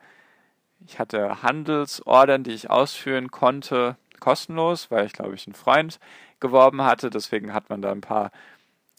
ich 0.86 1.00
hatte 1.00 1.42
Handelsordern, 1.44 2.44
die 2.44 2.52
ich 2.52 2.70
ausführen 2.70 3.32
konnte, 3.32 3.96
kostenlos, 4.20 4.92
weil 4.92 5.06
ich 5.06 5.14
glaube 5.14 5.36
ich 5.36 5.48
einen 5.48 5.56
Freund 5.56 5.98
geworben 6.42 6.82
hatte. 6.82 7.10
Deswegen 7.10 7.54
hat 7.54 7.70
man 7.70 7.82
da 7.82 7.90
ein 7.94 8.02
paar 8.02 8.32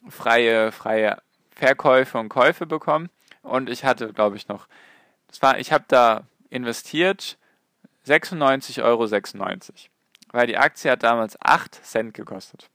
freie, 0.09 0.73
freie 0.73 1.19
Verkäufe 1.51 2.17
und 2.17 2.31
Käufe 2.31 2.65
bekommen. 2.65 3.11
Und 3.43 3.69
ich 3.69 3.85
hatte, 3.85 4.15
glaube 4.15 4.37
ich, 4.37 4.49
noch, 4.49 4.67
das 5.29 5.43
war, 5.43 5.59
ich 5.59 5.73
habe 5.73 5.85
da 5.89 6.25
investiert 6.53 7.39
96,96 8.07 8.83
Euro. 8.83 9.09
Weil 10.33 10.47
die 10.47 10.59
Aktie 10.59 10.91
hat 10.91 11.03
damals 11.03 11.37
8 11.41 11.75
Cent 11.85 12.15
gekostet. 12.15 12.69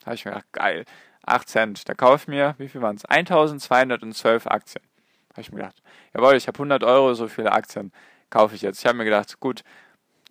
Da 0.00 0.06
habe 0.06 0.14
ich 0.14 0.24
mir 0.24 0.32
gedacht, 0.32 0.52
geil, 0.52 0.84
8 1.26 1.48
Cent. 1.48 1.88
Da 1.88 1.94
kaufe 1.94 2.24
ich 2.24 2.28
mir, 2.28 2.54
wie 2.58 2.68
viel 2.68 2.82
waren 2.82 2.96
es? 2.96 3.04
1212 3.04 4.46
Aktien. 4.46 4.82
Da 5.28 5.34
habe 5.34 5.42
ich 5.42 5.52
mir 5.52 5.58
gedacht, 5.58 5.82
jawohl, 6.14 6.34
ich 6.36 6.46
habe 6.46 6.56
100 6.56 6.84
Euro, 6.84 7.14
so 7.14 7.28
viele 7.28 7.52
Aktien 7.52 7.92
kaufe 8.30 8.54
ich 8.54 8.62
jetzt. 8.62 8.80
Ich 8.80 8.86
habe 8.86 8.98
mir 8.98 9.04
gedacht, 9.04 9.38
gut, 9.40 9.62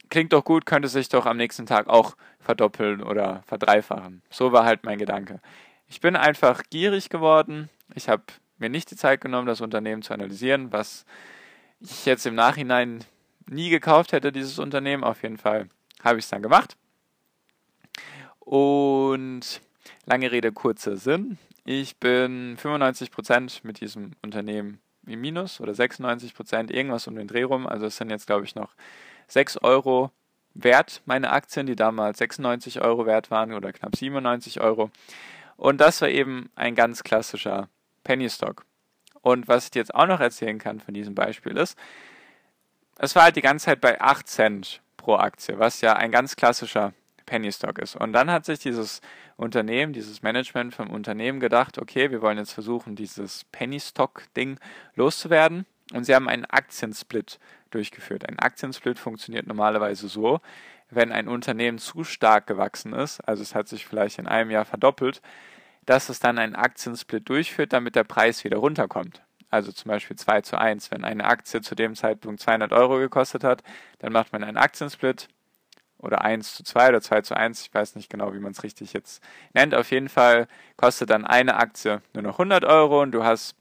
klingt 0.10 0.34
doch 0.34 0.44
gut, 0.44 0.66
könnte 0.66 0.88
sich 0.88 1.10
doch 1.10 1.26
am 1.26 1.38
nächsten 1.38 1.66
Tag 1.66 1.88
auch 1.88 2.16
verdoppeln 2.40 3.04
oder 3.04 3.44
verdreifachen. 3.46 4.22
So 4.30 4.52
war 4.52 4.66
halt 4.66 4.84
mein 4.84 4.98
Gedanke. 4.98 5.40
Ich 5.88 6.02
bin 6.02 6.16
einfach 6.16 6.64
gierig 6.70 7.10
geworden. 7.10 7.70
Ich 7.96 8.10
habe 8.10 8.24
mir 8.58 8.70
nicht 8.70 8.92
die 8.92 8.96
Zeit 8.96 9.22
genommen, 9.22 9.48
das 9.48 9.62
Unternehmen 9.62 10.02
zu 10.02 10.14
analysieren, 10.14 10.72
was 10.72 11.06
ich 11.80 12.06
jetzt 12.06 12.26
im 12.26 12.36
Nachhinein 12.36 13.04
nie 13.48 13.70
gekauft 13.70 14.12
hätte, 14.12 14.32
dieses 14.32 14.60
Unternehmen. 14.60 15.04
Auf 15.04 15.24
jeden 15.24 15.38
Fall 15.38 15.70
habe 16.04 16.20
ich 16.20 16.26
es 16.26 16.30
dann 16.30 16.42
gemacht. 16.42 16.78
Und 18.40 19.62
lange 20.06 20.32
Rede, 20.32 20.52
kurzer 20.52 20.98
Sinn. 20.98 21.38
Ich 21.66 21.98
bin 21.98 22.58
95% 22.58 23.60
mit 23.64 23.82
diesem 23.82 24.12
Unternehmen 24.22 24.80
im 25.06 25.22
Minus 25.22 25.60
oder 25.60 25.74
96%, 25.74 26.72
irgendwas 26.72 27.08
um 27.08 27.16
den 27.16 27.28
Dreh 27.28 27.44
rum. 27.44 27.68
Also 27.68 27.86
es 27.86 27.98
sind 27.98 28.10
jetzt, 28.10 28.28
glaube 28.28 28.46
ich, 28.46 28.56
noch 28.56 28.74
6 29.28 29.58
Euro 29.58 30.12
wert, 30.54 31.02
meine 31.06 31.32
Aktien, 31.32 31.68
die 31.68 31.76
damals 31.76 32.18
96 32.18 32.82
Euro 32.82 33.06
wert 33.06 33.32
waren 33.32 33.54
oder 33.54 33.72
knapp 33.72 33.96
97 33.96 34.62
Euro. 34.62 34.90
Und 35.58 35.80
das 35.80 36.02
war 36.02 36.10
eben 36.10 36.50
ein 36.56 36.76
ganz 36.76 37.04
klassischer 37.04 37.70
Penny 38.04 38.30
Stock. 38.30 38.66
Und 39.22 39.48
was 39.48 39.66
ich 39.66 39.72
dir 39.72 39.80
jetzt 39.80 39.94
auch 39.94 40.08
noch 40.08 40.20
erzählen 40.20 40.60
kann 40.60 40.80
von 40.80 40.94
diesem 40.94 41.16
Beispiel 41.16 41.58
ist, 41.58 41.78
es 42.98 43.16
war 43.16 43.24
halt 43.24 43.36
die 43.36 43.42
ganze 43.42 43.66
Zeit 43.66 43.82
bei 43.82 44.00
8 44.00 44.28
Cent 44.28 44.82
pro 44.98 45.16
Aktie, 45.16 45.58
was 45.58 45.82
ja 45.82 45.96
ein 45.96 46.12
ganz 46.12 46.36
klassischer 46.36 46.94
Penny 47.26 47.52
Stock 47.52 47.80
ist. 47.80 47.96
Und 47.96 48.14
dann 48.14 48.30
hat 48.32 48.46
sich 48.46 48.60
dieses 48.60 49.02
Unternehmen, 49.38 49.94
dieses 49.94 50.22
Management 50.22 50.74
vom 50.74 50.90
Unternehmen 50.90 51.40
gedacht, 51.40 51.78
okay, 51.78 52.12
wir 52.12 52.22
wollen 52.22 52.38
jetzt 52.38 52.54
versuchen, 52.54 52.96
dieses 52.96 53.46
Penny 53.52 53.80
Stock 53.80 54.24
Ding 54.36 54.60
loszuwerden. 54.96 55.66
Und 55.94 56.04
sie 56.04 56.14
haben 56.14 56.28
einen 56.28 56.46
Aktiensplit 56.46 57.40
durchgeführt. 57.72 58.28
Ein 58.28 58.40
Aktiensplit 58.40 59.00
funktioniert 59.00 59.48
normalerweise 59.48 60.08
so, 60.08 60.42
wenn 60.90 61.12
ein 61.12 61.28
Unternehmen 61.28 61.78
zu 61.78 62.04
stark 62.04 62.48
gewachsen 62.48 62.94
ist, 62.94 63.22
also 63.22 63.44
es 63.44 63.54
hat 63.54 63.68
sich 63.68 63.86
vielleicht 63.86 64.20
in 64.20 64.28
einem 64.28 64.50
Jahr 64.50 64.66
verdoppelt, 64.66 65.22
dass 65.90 66.10
es 66.10 66.20
dann 66.20 66.38
einen 66.38 66.56
Aktiensplit 66.56 67.28
durchführt, 67.28 67.74
damit 67.74 67.96
der 67.96 68.04
Preis 68.04 68.44
wieder 68.44 68.58
runterkommt. 68.58 69.24
Also 69.50 69.72
zum 69.72 69.90
Beispiel 69.90 70.16
2 70.16 70.42
zu 70.42 70.60
1. 70.60 70.92
Wenn 70.92 71.04
eine 71.04 71.26
Aktie 71.26 71.62
zu 71.62 71.74
dem 71.74 71.96
Zeitpunkt 71.96 72.40
200 72.42 72.72
Euro 72.72 73.00
gekostet 73.00 73.44
hat, 73.44 73.64
dann 73.98 74.14
macht 74.14 74.32
man 74.32 74.44
einen 74.44 74.58
Aktiensplit 74.58 75.30
oder 75.98 76.22
1 76.22 76.54
zu 76.54 76.64
2 76.64 76.90
oder 76.90 77.02
2 77.02 77.22
zu 77.22 77.36
1, 77.36 77.64
ich 77.64 77.74
weiß 77.74 77.96
nicht 77.96 78.08
genau, 78.08 78.36
wie 78.36 78.40
man 78.40 78.52
es 78.52 78.62
richtig 78.62 78.94
jetzt 78.94 79.24
nennt. 79.56 79.74
Auf 79.74 79.90
jeden 79.90 80.10
Fall 80.10 80.48
kostet 80.78 81.10
dann 81.10 81.26
eine 81.26 81.56
Aktie 81.56 82.04
nur 82.14 82.22
noch 82.22 82.36
100 82.36 82.66
Euro 82.66 83.02
und 83.02 83.12
du 83.12 83.24
hast 83.24 83.56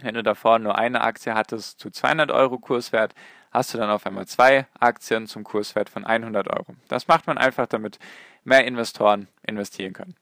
wenn 0.00 0.14
du 0.14 0.22
davor 0.22 0.58
nur 0.58 0.78
eine 0.78 1.00
Aktie 1.00 1.34
hattest 1.34 1.80
zu 1.80 1.90
200 1.90 2.30
Euro 2.30 2.58
Kurswert, 2.58 3.14
hast 3.50 3.74
du 3.74 3.78
dann 3.78 3.90
auf 3.90 4.06
einmal 4.06 4.26
zwei 4.26 4.66
Aktien 4.78 5.26
zum 5.26 5.42
Kurswert 5.44 5.88
von 5.88 6.04
100 6.04 6.48
Euro. 6.48 6.76
Das 6.88 7.08
macht 7.08 7.26
man 7.26 7.36
einfach, 7.36 7.66
damit 7.66 7.98
mehr 8.44 8.64
Investoren 8.64 9.26
investieren 9.42 9.94
können, 9.94 10.14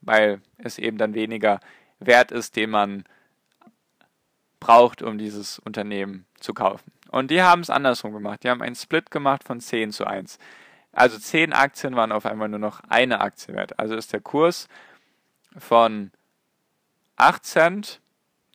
weil 0.00 0.40
es 0.58 0.78
eben 0.78 0.98
dann 0.98 1.14
weniger 1.14 1.60
Wert 1.98 2.32
ist, 2.32 2.56
den 2.56 2.70
man 2.70 3.04
braucht, 4.60 5.02
um 5.02 5.18
dieses 5.18 5.58
Unternehmen 5.58 6.26
zu 6.40 6.54
kaufen. 6.54 6.92
Und 7.10 7.30
die 7.30 7.42
haben 7.42 7.60
es 7.60 7.70
andersrum 7.70 8.12
gemacht. 8.12 8.42
Die 8.42 8.50
haben 8.50 8.62
einen 8.62 8.74
Split 8.74 9.10
gemacht 9.10 9.44
von 9.44 9.60
10 9.60 9.92
zu 9.92 10.06
1. 10.06 10.38
Also 10.92 11.18
10 11.18 11.52
Aktien 11.52 11.94
waren 11.94 12.12
auf 12.12 12.26
einmal 12.26 12.48
nur 12.48 12.58
noch 12.58 12.80
eine 12.88 13.20
Aktie 13.20 13.54
wert. 13.54 13.78
Also 13.78 13.94
ist 13.94 14.12
der 14.12 14.20
Kurs 14.20 14.68
von 15.56 16.10
8 17.16 17.44
Cent 17.44 18.00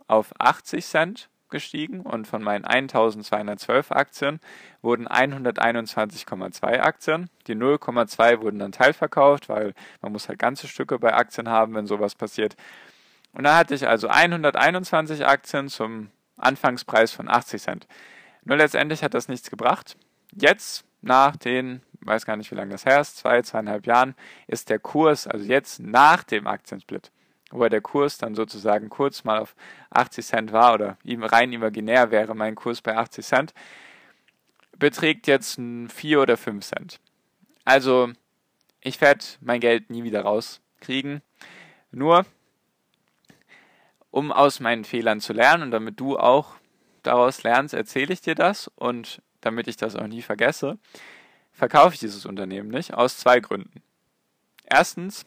auf 0.07 0.33
80 0.39 0.85
Cent 0.85 1.29
gestiegen 1.51 2.01
und 2.01 2.27
von 2.27 2.41
meinen 2.41 2.65
1212 2.65 3.91
Aktien 3.91 4.39
wurden 4.81 5.07
121,2 5.07 6.79
Aktien. 6.79 7.29
Die 7.47 7.55
0,2 7.55 8.41
wurden 8.41 8.59
dann 8.59 8.71
teilverkauft, 8.71 9.49
weil 9.49 9.73
man 10.01 10.11
muss 10.11 10.27
halt 10.27 10.39
ganze 10.39 10.67
Stücke 10.67 10.97
bei 10.97 11.13
Aktien 11.13 11.49
haben, 11.49 11.75
wenn 11.75 11.85
sowas 11.85 12.15
passiert. 12.15 12.55
Und 13.33 13.43
da 13.43 13.57
hatte 13.57 13.75
ich 13.75 13.87
also 13.87 14.07
121 14.07 15.25
Aktien 15.25 15.69
zum 15.69 16.09
Anfangspreis 16.37 17.11
von 17.11 17.29
80 17.29 17.61
Cent. 17.61 17.87
Nur 18.43 18.57
letztendlich 18.57 19.03
hat 19.03 19.13
das 19.13 19.27
nichts 19.27 19.49
gebracht. 19.49 19.95
Jetzt, 20.33 20.83
nach 21.01 21.35
den, 21.35 21.81
weiß 22.01 22.25
gar 22.25 22.35
nicht, 22.35 22.51
wie 22.51 22.55
lange 22.55 22.71
das 22.71 22.85
her 22.85 23.01
ist, 23.01 23.17
zwei, 23.17 23.41
zweieinhalb 23.41 23.85
Jahren, 23.85 24.15
ist 24.47 24.69
der 24.69 24.79
Kurs, 24.79 25.27
also 25.27 25.45
jetzt 25.45 25.79
nach 25.79 26.23
dem 26.23 26.47
Aktiensplit, 26.47 27.11
wo 27.51 27.67
der 27.67 27.81
Kurs 27.81 28.17
dann 28.17 28.35
sozusagen 28.35 28.89
kurz 28.89 29.23
mal 29.23 29.39
auf 29.39 29.55
80 29.91 30.25
Cent 30.25 30.51
war 30.51 30.73
oder 30.73 30.97
rein 31.05 31.53
imaginär 31.53 32.11
wäre 32.11 32.35
mein 32.35 32.55
Kurs 32.55 32.81
bei 32.81 32.95
80 32.97 33.25
Cent, 33.25 33.53
beträgt 34.77 35.27
jetzt 35.27 35.59
4 35.59 36.21
oder 36.21 36.37
5 36.37 36.65
Cent. 36.65 36.99
Also 37.65 38.11
ich 38.81 38.99
werde 38.99 39.23
mein 39.41 39.59
Geld 39.59 39.89
nie 39.89 40.03
wieder 40.03 40.21
rauskriegen. 40.21 41.21
Nur 41.91 42.25
um 44.09 44.31
aus 44.31 44.59
meinen 44.59 44.83
Fehlern 44.83 45.21
zu 45.21 45.33
lernen 45.33 45.63
und 45.63 45.71
damit 45.71 45.99
du 45.99 46.17
auch 46.17 46.55
daraus 47.03 47.43
lernst, 47.43 47.73
erzähle 47.73 48.13
ich 48.13 48.21
dir 48.21 48.35
das 48.35 48.67
und 48.75 49.21
damit 49.39 49.67
ich 49.67 49.77
das 49.77 49.95
auch 49.95 50.07
nie 50.07 50.21
vergesse, 50.21 50.77
verkaufe 51.51 51.93
ich 51.93 51.99
dieses 51.99 52.25
Unternehmen 52.25 52.69
nicht 52.69 52.93
aus 52.93 53.17
zwei 53.17 53.39
Gründen. 53.39 53.81
Erstens, 54.65 55.25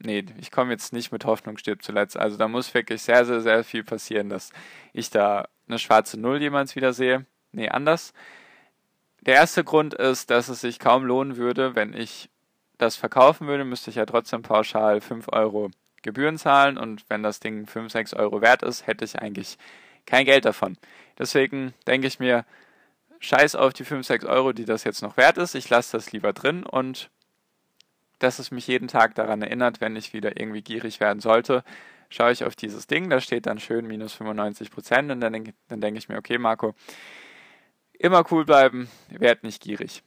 nee, 0.00 0.24
ich 0.38 0.50
komme 0.50 0.72
jetzt 0.72 0.92
nicht 0.92 1.12
mit 1.12 1.24
Hoffnung 1.24 1.58
stirbt 1.58 1.84
zuletzt. 1.84 2.18
Also 2.18 2.36
da 2.36 2.48
muss 2.48 2.74
wirklich 2.74 3.02
sehr, 3.02 3.24
sehr, 3.24 3.40
sehr 3.40 3.64
viel 3.64 3.84
passieren, 3.84 4.28
dass 4.28 4.50
ich 4.92 5.10
da 5.10 5.48
eine 5.68 5.78
schwarze 5.78 6.18
Null 6.18 6.40
jemals 6.40 6.76
wieder 6.76 6.92
sehe. 6.92 7.26
Nee, 7.52 7.68
anders. 7.68 8.12
Der 9.20 9.34
erste 9.34 9.64
Grund 9.64 9.94
ist, 9.94 10.30
dass 10.30 10.48
es 10.48 10.60
sich 10.62 10.78
kaum 10.78 11.04
lohnen 11.04 11.36
würde, 11.36 11.74
wenn 11.74 11.92
ich 11.92 12.30
das 12.78 12.96
verkaufen 12.96 13.46
würde, 13.46 13.64
müsste 13.64 13.90
ich 13.90 13.96
ja 13.96 14.06
trotzdem 14.06 14.42
pauschal 14.42 15.00
5 15.00 15.28
Euro 15.32 15.70
Gebühren 16.02 16.38
zahlen 16.38 16.78
und 16.78 17.04
wenn 17.08 17.22
das 17.22 17.40
Ding 17.40 17.66
5, 17.66 17.92
6 17.92 18.14
Euro 18.14 18.40
wert 18.40 18.62
ist, 18.62 18.86
hätte 18.86 19.04
ich 19.04 19.18
eigentlich 19.18 19.58
kein 20.06 20.24
Geld 20.24 20.46
davon. 20.46 20.78
Deswegen 21.18 21.74
denke 21.86 22.06
ich 22.06 22.18
mir, 22.18 22.46
scheiß 23.18 23.54
auf 23.54 23.74
die 23.74 23.84
5, 23.84 24.06
6 24.06 24.24
Euro, 24.24 24.52
die 24.52 24.64
das 24.64 24.84
jetzt 24.84 25.02
noch 25.02 25.18
wert 25.18 25.36
ist, 25.36 25.54
ich 25.54 25.68
lasse 25.68 25.96
das 25.96 26.12
lieber 26.12 26.32
drin 26.32 26.64
und 26.64 27.10
dass 28.20 28.38
es 28.38 28.50
mich 28.50 28.66
jeden 28.66 28.86
Tag 28.86 29.16
daran 29.16 29.42
erinnert, 29.42 29.80
wenn 29.80 29.96
ich 29.96 30.12
wieder 30.12 30.38
irgendwie 30.40 30.62
gierig 30.62 31.00
werden 31.00 31.20
sollte, 31.20 31.64
schaue 32.10 32.32
ich 32.32 32.44
auf 32.44 32.54
dieses 32.54 32.86
Ding, 32.86 33.10
da 33.10 33.20
steht 33.20 33.46
dann 33.46 33.58
schön 33.58 33.86
minus 33.86 34.12
95 34.14 34.70
Prozent 34.70 35.10
und 35.10 35.20
dann, 35.20 35.32
denk, 35.32 35.54
dann 35.68 35.80
denke 35.80 35.98
ich 35.98 36.08
mir, 36.08 36.18
okay 36.18 36.38
Marco, 36.38 36.74
immer 37.98 38.24
cool 38.30 38.44
bleiben, 38.44 38.88
werd 39.08 39.42
nicht 39.42 39.62
gierig. 39.62 40.02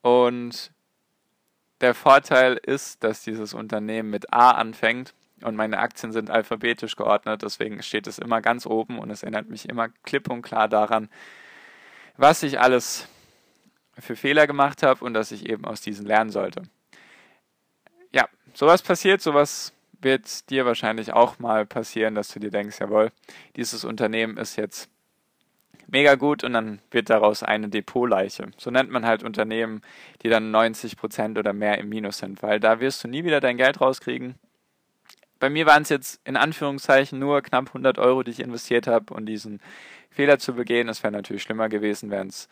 Und 0.00 0.72
der 1.80 1.94
Vorteil 1.94 2.54
ist, 2.56 3.04
dass 3.04 3.22
dieses 3.22 3.54
Unternehmen 3.54 4.10
mit 4.10 4.32
A 4.32 4.52
anfängt 4.52 5.14
und 5.42 5.56
meine 5.56 5.78
Aktien 5.78 6.12
sind 6.12 6.30
alphabetisch 6.30 6.96
geordnet, 6.96 7.42
deswegen 7.42 7.82
steht 7.82 8.06
es 8.06 8.18
immer 8.18 8.40
ganz 8.40 8.66
oben 8.66 8.98
und 8.98 9.10
es 9.10 9.22
erinnert 9.22 9.48
mich 9.48 9.68
immer 9.68 9.88
klipp 10.04 10.30
und 10.30 10.42
klar 10.42 10.68
daran, 10.68 11.08
was 12.16 12.42
ich 12.44 12.60
alles 12.60 13.08
für 13.98 14.16
Fehler 14.16 14.46
gemacht 14.46 14.82
habe 14.82 15.04
und 15.04 15.12
dass 15.14 15.32
ich 15.32 15.48
eben 15.48 15.64
aus 15.64 15.80
diesen 15.80 16.06
lernen 16.06 16.30
sollte. 16.30 16.62
Ja, 18.12 18.28
sowas 18.54 18.82
passiert, 18.82 19.20
sowas 19.20 19.72
wird 20.00 20.50
dir 20.50 20.66
wahrscheinlich 20.66 21.12
auch 21.12 21.38
mal 21.38 21.64
passieren, 21.66 22.14
dass 22.14 22.28
du 22.28 22.40
dir 22.40 22.50
denkst, 22.50 22.80
jawohl, 22.80 23.12
dieses 23.56 23.84
Unternehmen 23.84 24.36
ist 24.36 24.56
jetzt 24.56 24.88
mega 25.86 26.14
gut 26.14 26.42
und 26.42 26.54
dann 26.54 26.80
wird 26.90 27.10
daraus 27.10 27.42
eine 27.42 27.68
Depotleiche. 27.68 28.50
So 28.56 28.70
nennt 28.70 28.90
man 28.90 29.06
halt 29.06 29.22
Unternehmen, 29.22 29.82
die 30.22 30.28
dann 30.28 30.54
90% 30.54 31.38
oder 31.38 31.52
mehr 31.52 31.78
im 31.78 31.88
Minus 31.88 32.18
sind, 32.18 32.42
weil 32.42 32.58
da 32.60 32.80
wirst 32.80 33.04
du 33.04 33.08
nie 33.08 33.24
wieder 33.24 33.40
dein 33.40 33.58
Geld 33.58 33.80
rauskriegen. 33.80 34.34
Bei 35.38 35.50
mir 35.50 35.66
waren 35.66 35.82
es 35.82 35.88
jetzt 35.88 36.20
in 36.24 36.36
Anführungszeichen 36.36 37.18
nur 37.18 37.42
knapp 37.42 37.68
100 37.68 37.98
Euro, 37.98 38.22
die 38.22 38.30
ich 38.30 38.40
investiert 38.40 38.86
habe 38.86 39.12
und 39.12 39.26
diesen 39.26 39.60
Fehler 40.10 40.38
zu 40.38 40.54
begehen. 40.54 40.88
Es 40.88 41.02
wäre 41.02 41.12
natürlich 41.12 41.42
schlimmer 41.42 41.68
gewesen, 41.68 42.10
wären 42.10 42.28
es 42.28 42.48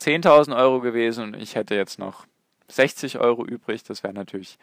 10.000 0.00 0.56
Euro 0.56 0.80
gewesen 0.80 1.24
und 1.24 1.36
ich 1.36 1.56
hätte 1.56 1.74
jetzt 1.74 1.98
noch 1.98 2.26
60 2.68 3.18
Euro 3.18 3.44
übrig. 3.44 3.82
Das 3.84 4.02
wäre 4.02 4.14
natürlich 4.14 4.58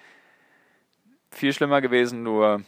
viel 1.31 1.53
schlimmer 1.53 1.81
gewesen, 1.81 2.23
nur 2.23 2.63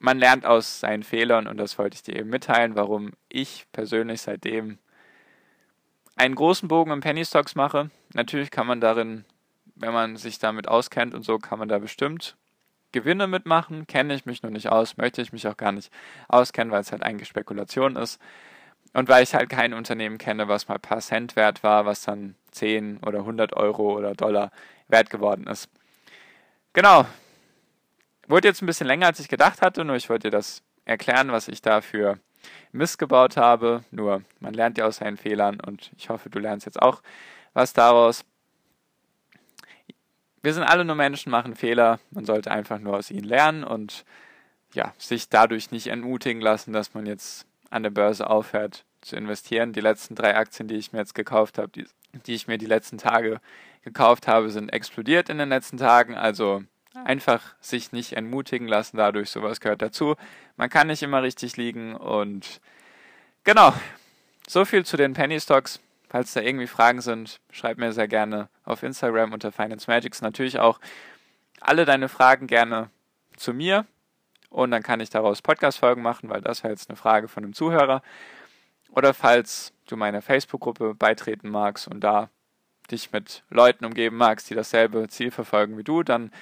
man 0.00 0.18
lernt 0.18 0.46
aus 0.46 0.80
seinen 0.80 1.02
Fehlern 1.02 1.46
und 1.46 1.56
das 1.56 1.78
wollte 1.78 1.96
ich 1.96 2.02
dir 2.02 2.16
eben 2.16 2.30
mitteilen, 2.30 2.76
warum 2.76 3.12
ich 3.28 3.66
persönlich 3.72 4.22
seitdem 4.22 4.78
einen 6.16 6.34
großen 6.34 6.68
Bogen 6.68 6.90
im 6.90 7.00
Penny 7.00 7.24
Stocks 7.24 7.54
mache. 7.54 7.90
Natürlich 8.12 8.50
kann 8.50 8.66
man 8.66 8.80
darin, 8.80 9.24
wenn 9.76 9.92
man 9.92 10.16
sich 10.16 10.38
damit 10.38 10.68
auskennt 10.68 11.14
und 11.14 11.22
so, 11.22 11.38
kann 11.38 11.58
man 11.58 11.68
da 11.68 11.78
bestimmt 11.78 12.36
Gewinne 12.92 13.26
mitmachen. 13.26 13.86
Kenne 13.86 14.14
ich 14.14 14.26
mich 14.26 14.42
noch 14.42 14.50
nicht 14.50 14.68
aus, 14.68 14.96
möchte 14.96 15.22
ich 15.22 15.32
mich 15.32 15.46
auch 15.46 15.56
gar 15.56 15.72
nicht 15.72 15.92
auskennen, 16.28 16.72
weil 16.72 16.80
es 16.80 16.92
halt 16.92 17.02
eigentlich 17.02 17.28
Spekulation 17.28 17.96
ist. 17.96 18.20
Und 18.94 19.08
weil 19.08 19.22
ich 19.22 19.34
halt 19.34 19.50
kein 19.50 19.74
Unternehmen 19.74 20.18
kenne, 20.18 20.48
was 20.48 20.68
mal 20.68 20.76
ein 20.76 20.80
paar 20.80 21.00
Cent 21.00 21.36
wert 21.36 21.62
war, 21.62 21.84
was 21.84 22.02
dann 22.02 22.34
10 22.52 22.98
oder 23.06 23.20
100 23.20 23.54
Euro 23.54 23.96
oder 23.96 24.14
Dollar 24.14 24.50
wert 24.88 25.10
geworden 25.10 25.46
ist. 25.46 25.68
Genau, 26.72 27.06
Wurde 28.28 28.48
jetzt 28.48 28.62
ein 28.62 28.66
bisschen 28.66 28.86
länger, 28.86 29.06
als 29.06 29.20
ich 29.20 29.28
gedacht 29.28 29.62
hatte, 29.62 29.84
nur 29.84 29.96
ich 29.96 30.10
wollte 30.10 30.28
dir 30.28 30.36
das 30.36 30.62
erklären, 30.84 31.32
was 31.32 31.48
ich 31.48 31.62
da 31.62 31.80
für 31.80 32.18
Mist 32.72 32.98
gebaut 32.98 33.36
habe. 33.38 33.82
Nur, 33.90 34.22
man 34.38 34.52
lernt 34.52 34.76
ja 34.76 34.86
aus 34.86 34.96
seinen 34.96 35.16
Fehlern 35.16 35.60
und 35.60 35.90
ich 35.96 36.10
hoffe, 36.10 36.28
du 36.28 36.38
lernst 36.38 36.66
jetzt 36.66 36.80
auch 36.80 37.02
was 37.54 37.72
daraus. 37.72 38.24
Wir 40.42 40.54
sind 40.54 40.64
alle 40.64 40.84
nur 40.84 40.94
Menschen, 40.94 41.30
machen 41.30 41.56
Fehler. 41.56 41.98
Man 42.10 42.26
sollte 42.26 42.50
einfach 42.50 42.78
nur 42.78 42.96
aus 42.96 43.10
ihnen 43.10 43.24
lernen 43.24 43.64
und 43.64 44.04
ja, 44.74 44.92
sich 44.98 45.30
dadurch 45.30 45.70
nicht 45.70 45.86
entmutigen 45.86 46.42
lassen, 46.42 46.72
dass 46.72 46.92
man 46.94 47.06
jetzt 47.06 47.46
an 47.70 47.82
der 47.82 47.90
Börse 47.90 48.28
aufhört 48.28 48.84
zu 49.00 49.16
investieren. 49.16 49.72
Die 49.72 49.80
letzten 49.80 50.14
drei 50.14 50.36
Aktien, 50.36 50.68
die 50.68 50.76
ich 50.76 50.92
mir 50.92 50.98
jetzt 51.00 51.14
gekauft 51.14 51.58
habe, 51.58 51.68
die, 51.68 51.86
die 52.26 52.34
ich 52.34 52.46
mir 52.46 52.58
die 52.58 52.66
letzten 52.66 52.98
Tage 52.98 53.40
gekauft 53.82 54.28
habe, 54.28 54.50
sind 54.50 54.72
explodiert 54.72 55.30
in 55.30 55.38
den 55.38 55.48
letzten 55.48 55.78
Tagen. 55.78 56.14
Also 56.14 56.62
einfach 57.04 57.54
sich 57.60 57.92
nicht 57.92 58.14
entmutigen 58.14 58.68
lassen 58.68 58.96
dadurch, 58.96 59.30
sowas 59.30 59.60
gehört 59.60 59.82
dazu. 59.82 60.16
Man 60.56 60.70
kann 60.70 60.86
nicht 60.86 61.02
immer 61.02 61.22
richtig 61.22 61.56
liegen 61.56 61.94
und 61.94 62.60
genau, 63.44 63.72
so 64.46 64.64
viel 64.64 64.84
zu 64.84 64.96
den 64.96 65.12
Penny 65.14 65.40
Stocks. 65.40 65.80
Falls 66.10 66.32
da 66.32 66.40
irgendwie 66.40 66.66
Fragen 66.66 67.02
sind, 67.02 67.38
schreib 67.50 67.76
mir 67.76 67.92
sehr 67.92 68.08
gerne 68.08 68.48
auf 68.64 68.82
Instagram 68.82 69.34
unter 69.34 69.52
Finance 69.52 69.90
Magics. 69.90 70.22
Natürlich 70.22 70.58
auch 70.58 70.80
alle 71.60 71.84
deine 71.84 72.08
Fragen 72.08 72.46
gerne 72.46 72.88
zu 73.36 73.52
mir 73.52 73.84
und 74.48 74.70
dann 74.70 74.82
kann 74.82 75.00
ich 75.00 75.10
daraus 75.10 75.42
Podcast-Folgen 75.42 76.02
machen, 76.02 76.30
weil 76.30 76.40
das 76.40 76.64
war 76.64 76.70
jetzt 76.70 76.88
eine 76.88 76.96
Frage 76.96 77.28
von 77.28 77.44
einem 77.44 77.52
Zuhörer. 77.52 78.02
Oder 78.90 79.12
falls 79.12 79.72
du 79.86 79.96
meiner 79.96 80.22
Facebook-Gruppe 80.22 80.94
beitreten 80.94 81.50
magst 81.50 81.88
und 81.88 82.00
da 82.00 82.30
dich 82.90 83.12
mit 83.12 83.44
Leuten 83.50 83.84
umgeben 83.84 84.16
magst, 84.16 84.48
die 84.48 84.54
dasselbe 84.54 85.08
Ziel 85.08 85.30
verfolgen 85.30 85.76
wie 85.76 85.84
du, 85.84 86.02
dann 86.02 86.32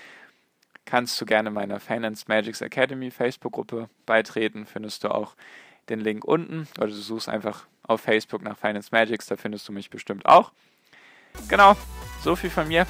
kannst 0.86 1.20
du 1.20 1.26
gerne 1.26 1.50
meiner 1.50 1.80
Finance 1.80 2.24
Magics 2.28 2.62
Academy 2.62 3.10
Facebook-Gruppe 3.10 3.90
beitreten. 4.06 4.64
Findest 4.64 5.04
du 5.04 5.08
auch 5.08 5.34
den 5.88 6.00
Link 6.00 6.24
unten. 6.24 6.66
Oder 6.78 6.88
du 6.88 6.94
suchst 6.94 7.28
einfach 7.28 7.66
auf 7.82 8.00
Facebook 8.00 8.42
nach 8.42 8.56
Finance 8.56 8.88
Magics, 8.90 9.26
da 9.26 9.36
findest 9.36 9.68
du 9.68 9.72
mich 9.72 9.90
bestimmt 9.90 10.26
auch. 10.26 10.52
Genau, 11.48 11.76
so 12.22 12.34
viel 12.34 12.50
von 12.50 12.66
mir. 12.66 12.86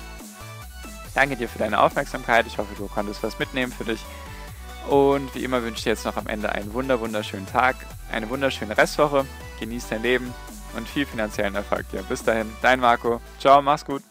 Danke 1.14 1.36
dir 1.36 1.48
für 1.48 1.58
deine 1.58 1.80
Aufmerksamkeit. 1.80 2.46
Ich 2.46 2.58
hoffe, 2.58 2.74
du 2.76 2.86
konntest 2.86 3.22
was 3.22 3.38
mitnehmen 3.38 3.72
für 3.72 3.84
dich. 3.84 4.00
Und 4.88 5.34
wie 5.34 5.42
immer 5.42 5.62
wünsche 5.62 5.78
ich 5.78 5.84
dir 5.84 5.90
jetzt 5.90 6.04
noch 6.04 6.16
am 6.16 6.26
Ende 6.26 6.52
einen 6.52 6.72
wunder 6.72 7.00
wunderschönen 7.00 7.46
Tag, 7.46 7.76
eine 8.12 8.28
wunderschöne 8.30 8.76
Restwoche. 8.76 9.26
Genieß 9.58 9.88
dein 9.88 10.02
Leben 10.02 10.32
und 10.76 10.86
viel 10.88 11.06
finanziellen 11.06 11.54
Erfolg 11.54 11.90
dir. 11.90 12.02
Bis 12.02 12.22
dahin, 12.22 12.52
dein 12.62 12.80
Marco. 12.80 13.20
Ciao, 13.40 13.60
mach's 13.62 13.84
gut. 13.84 14.02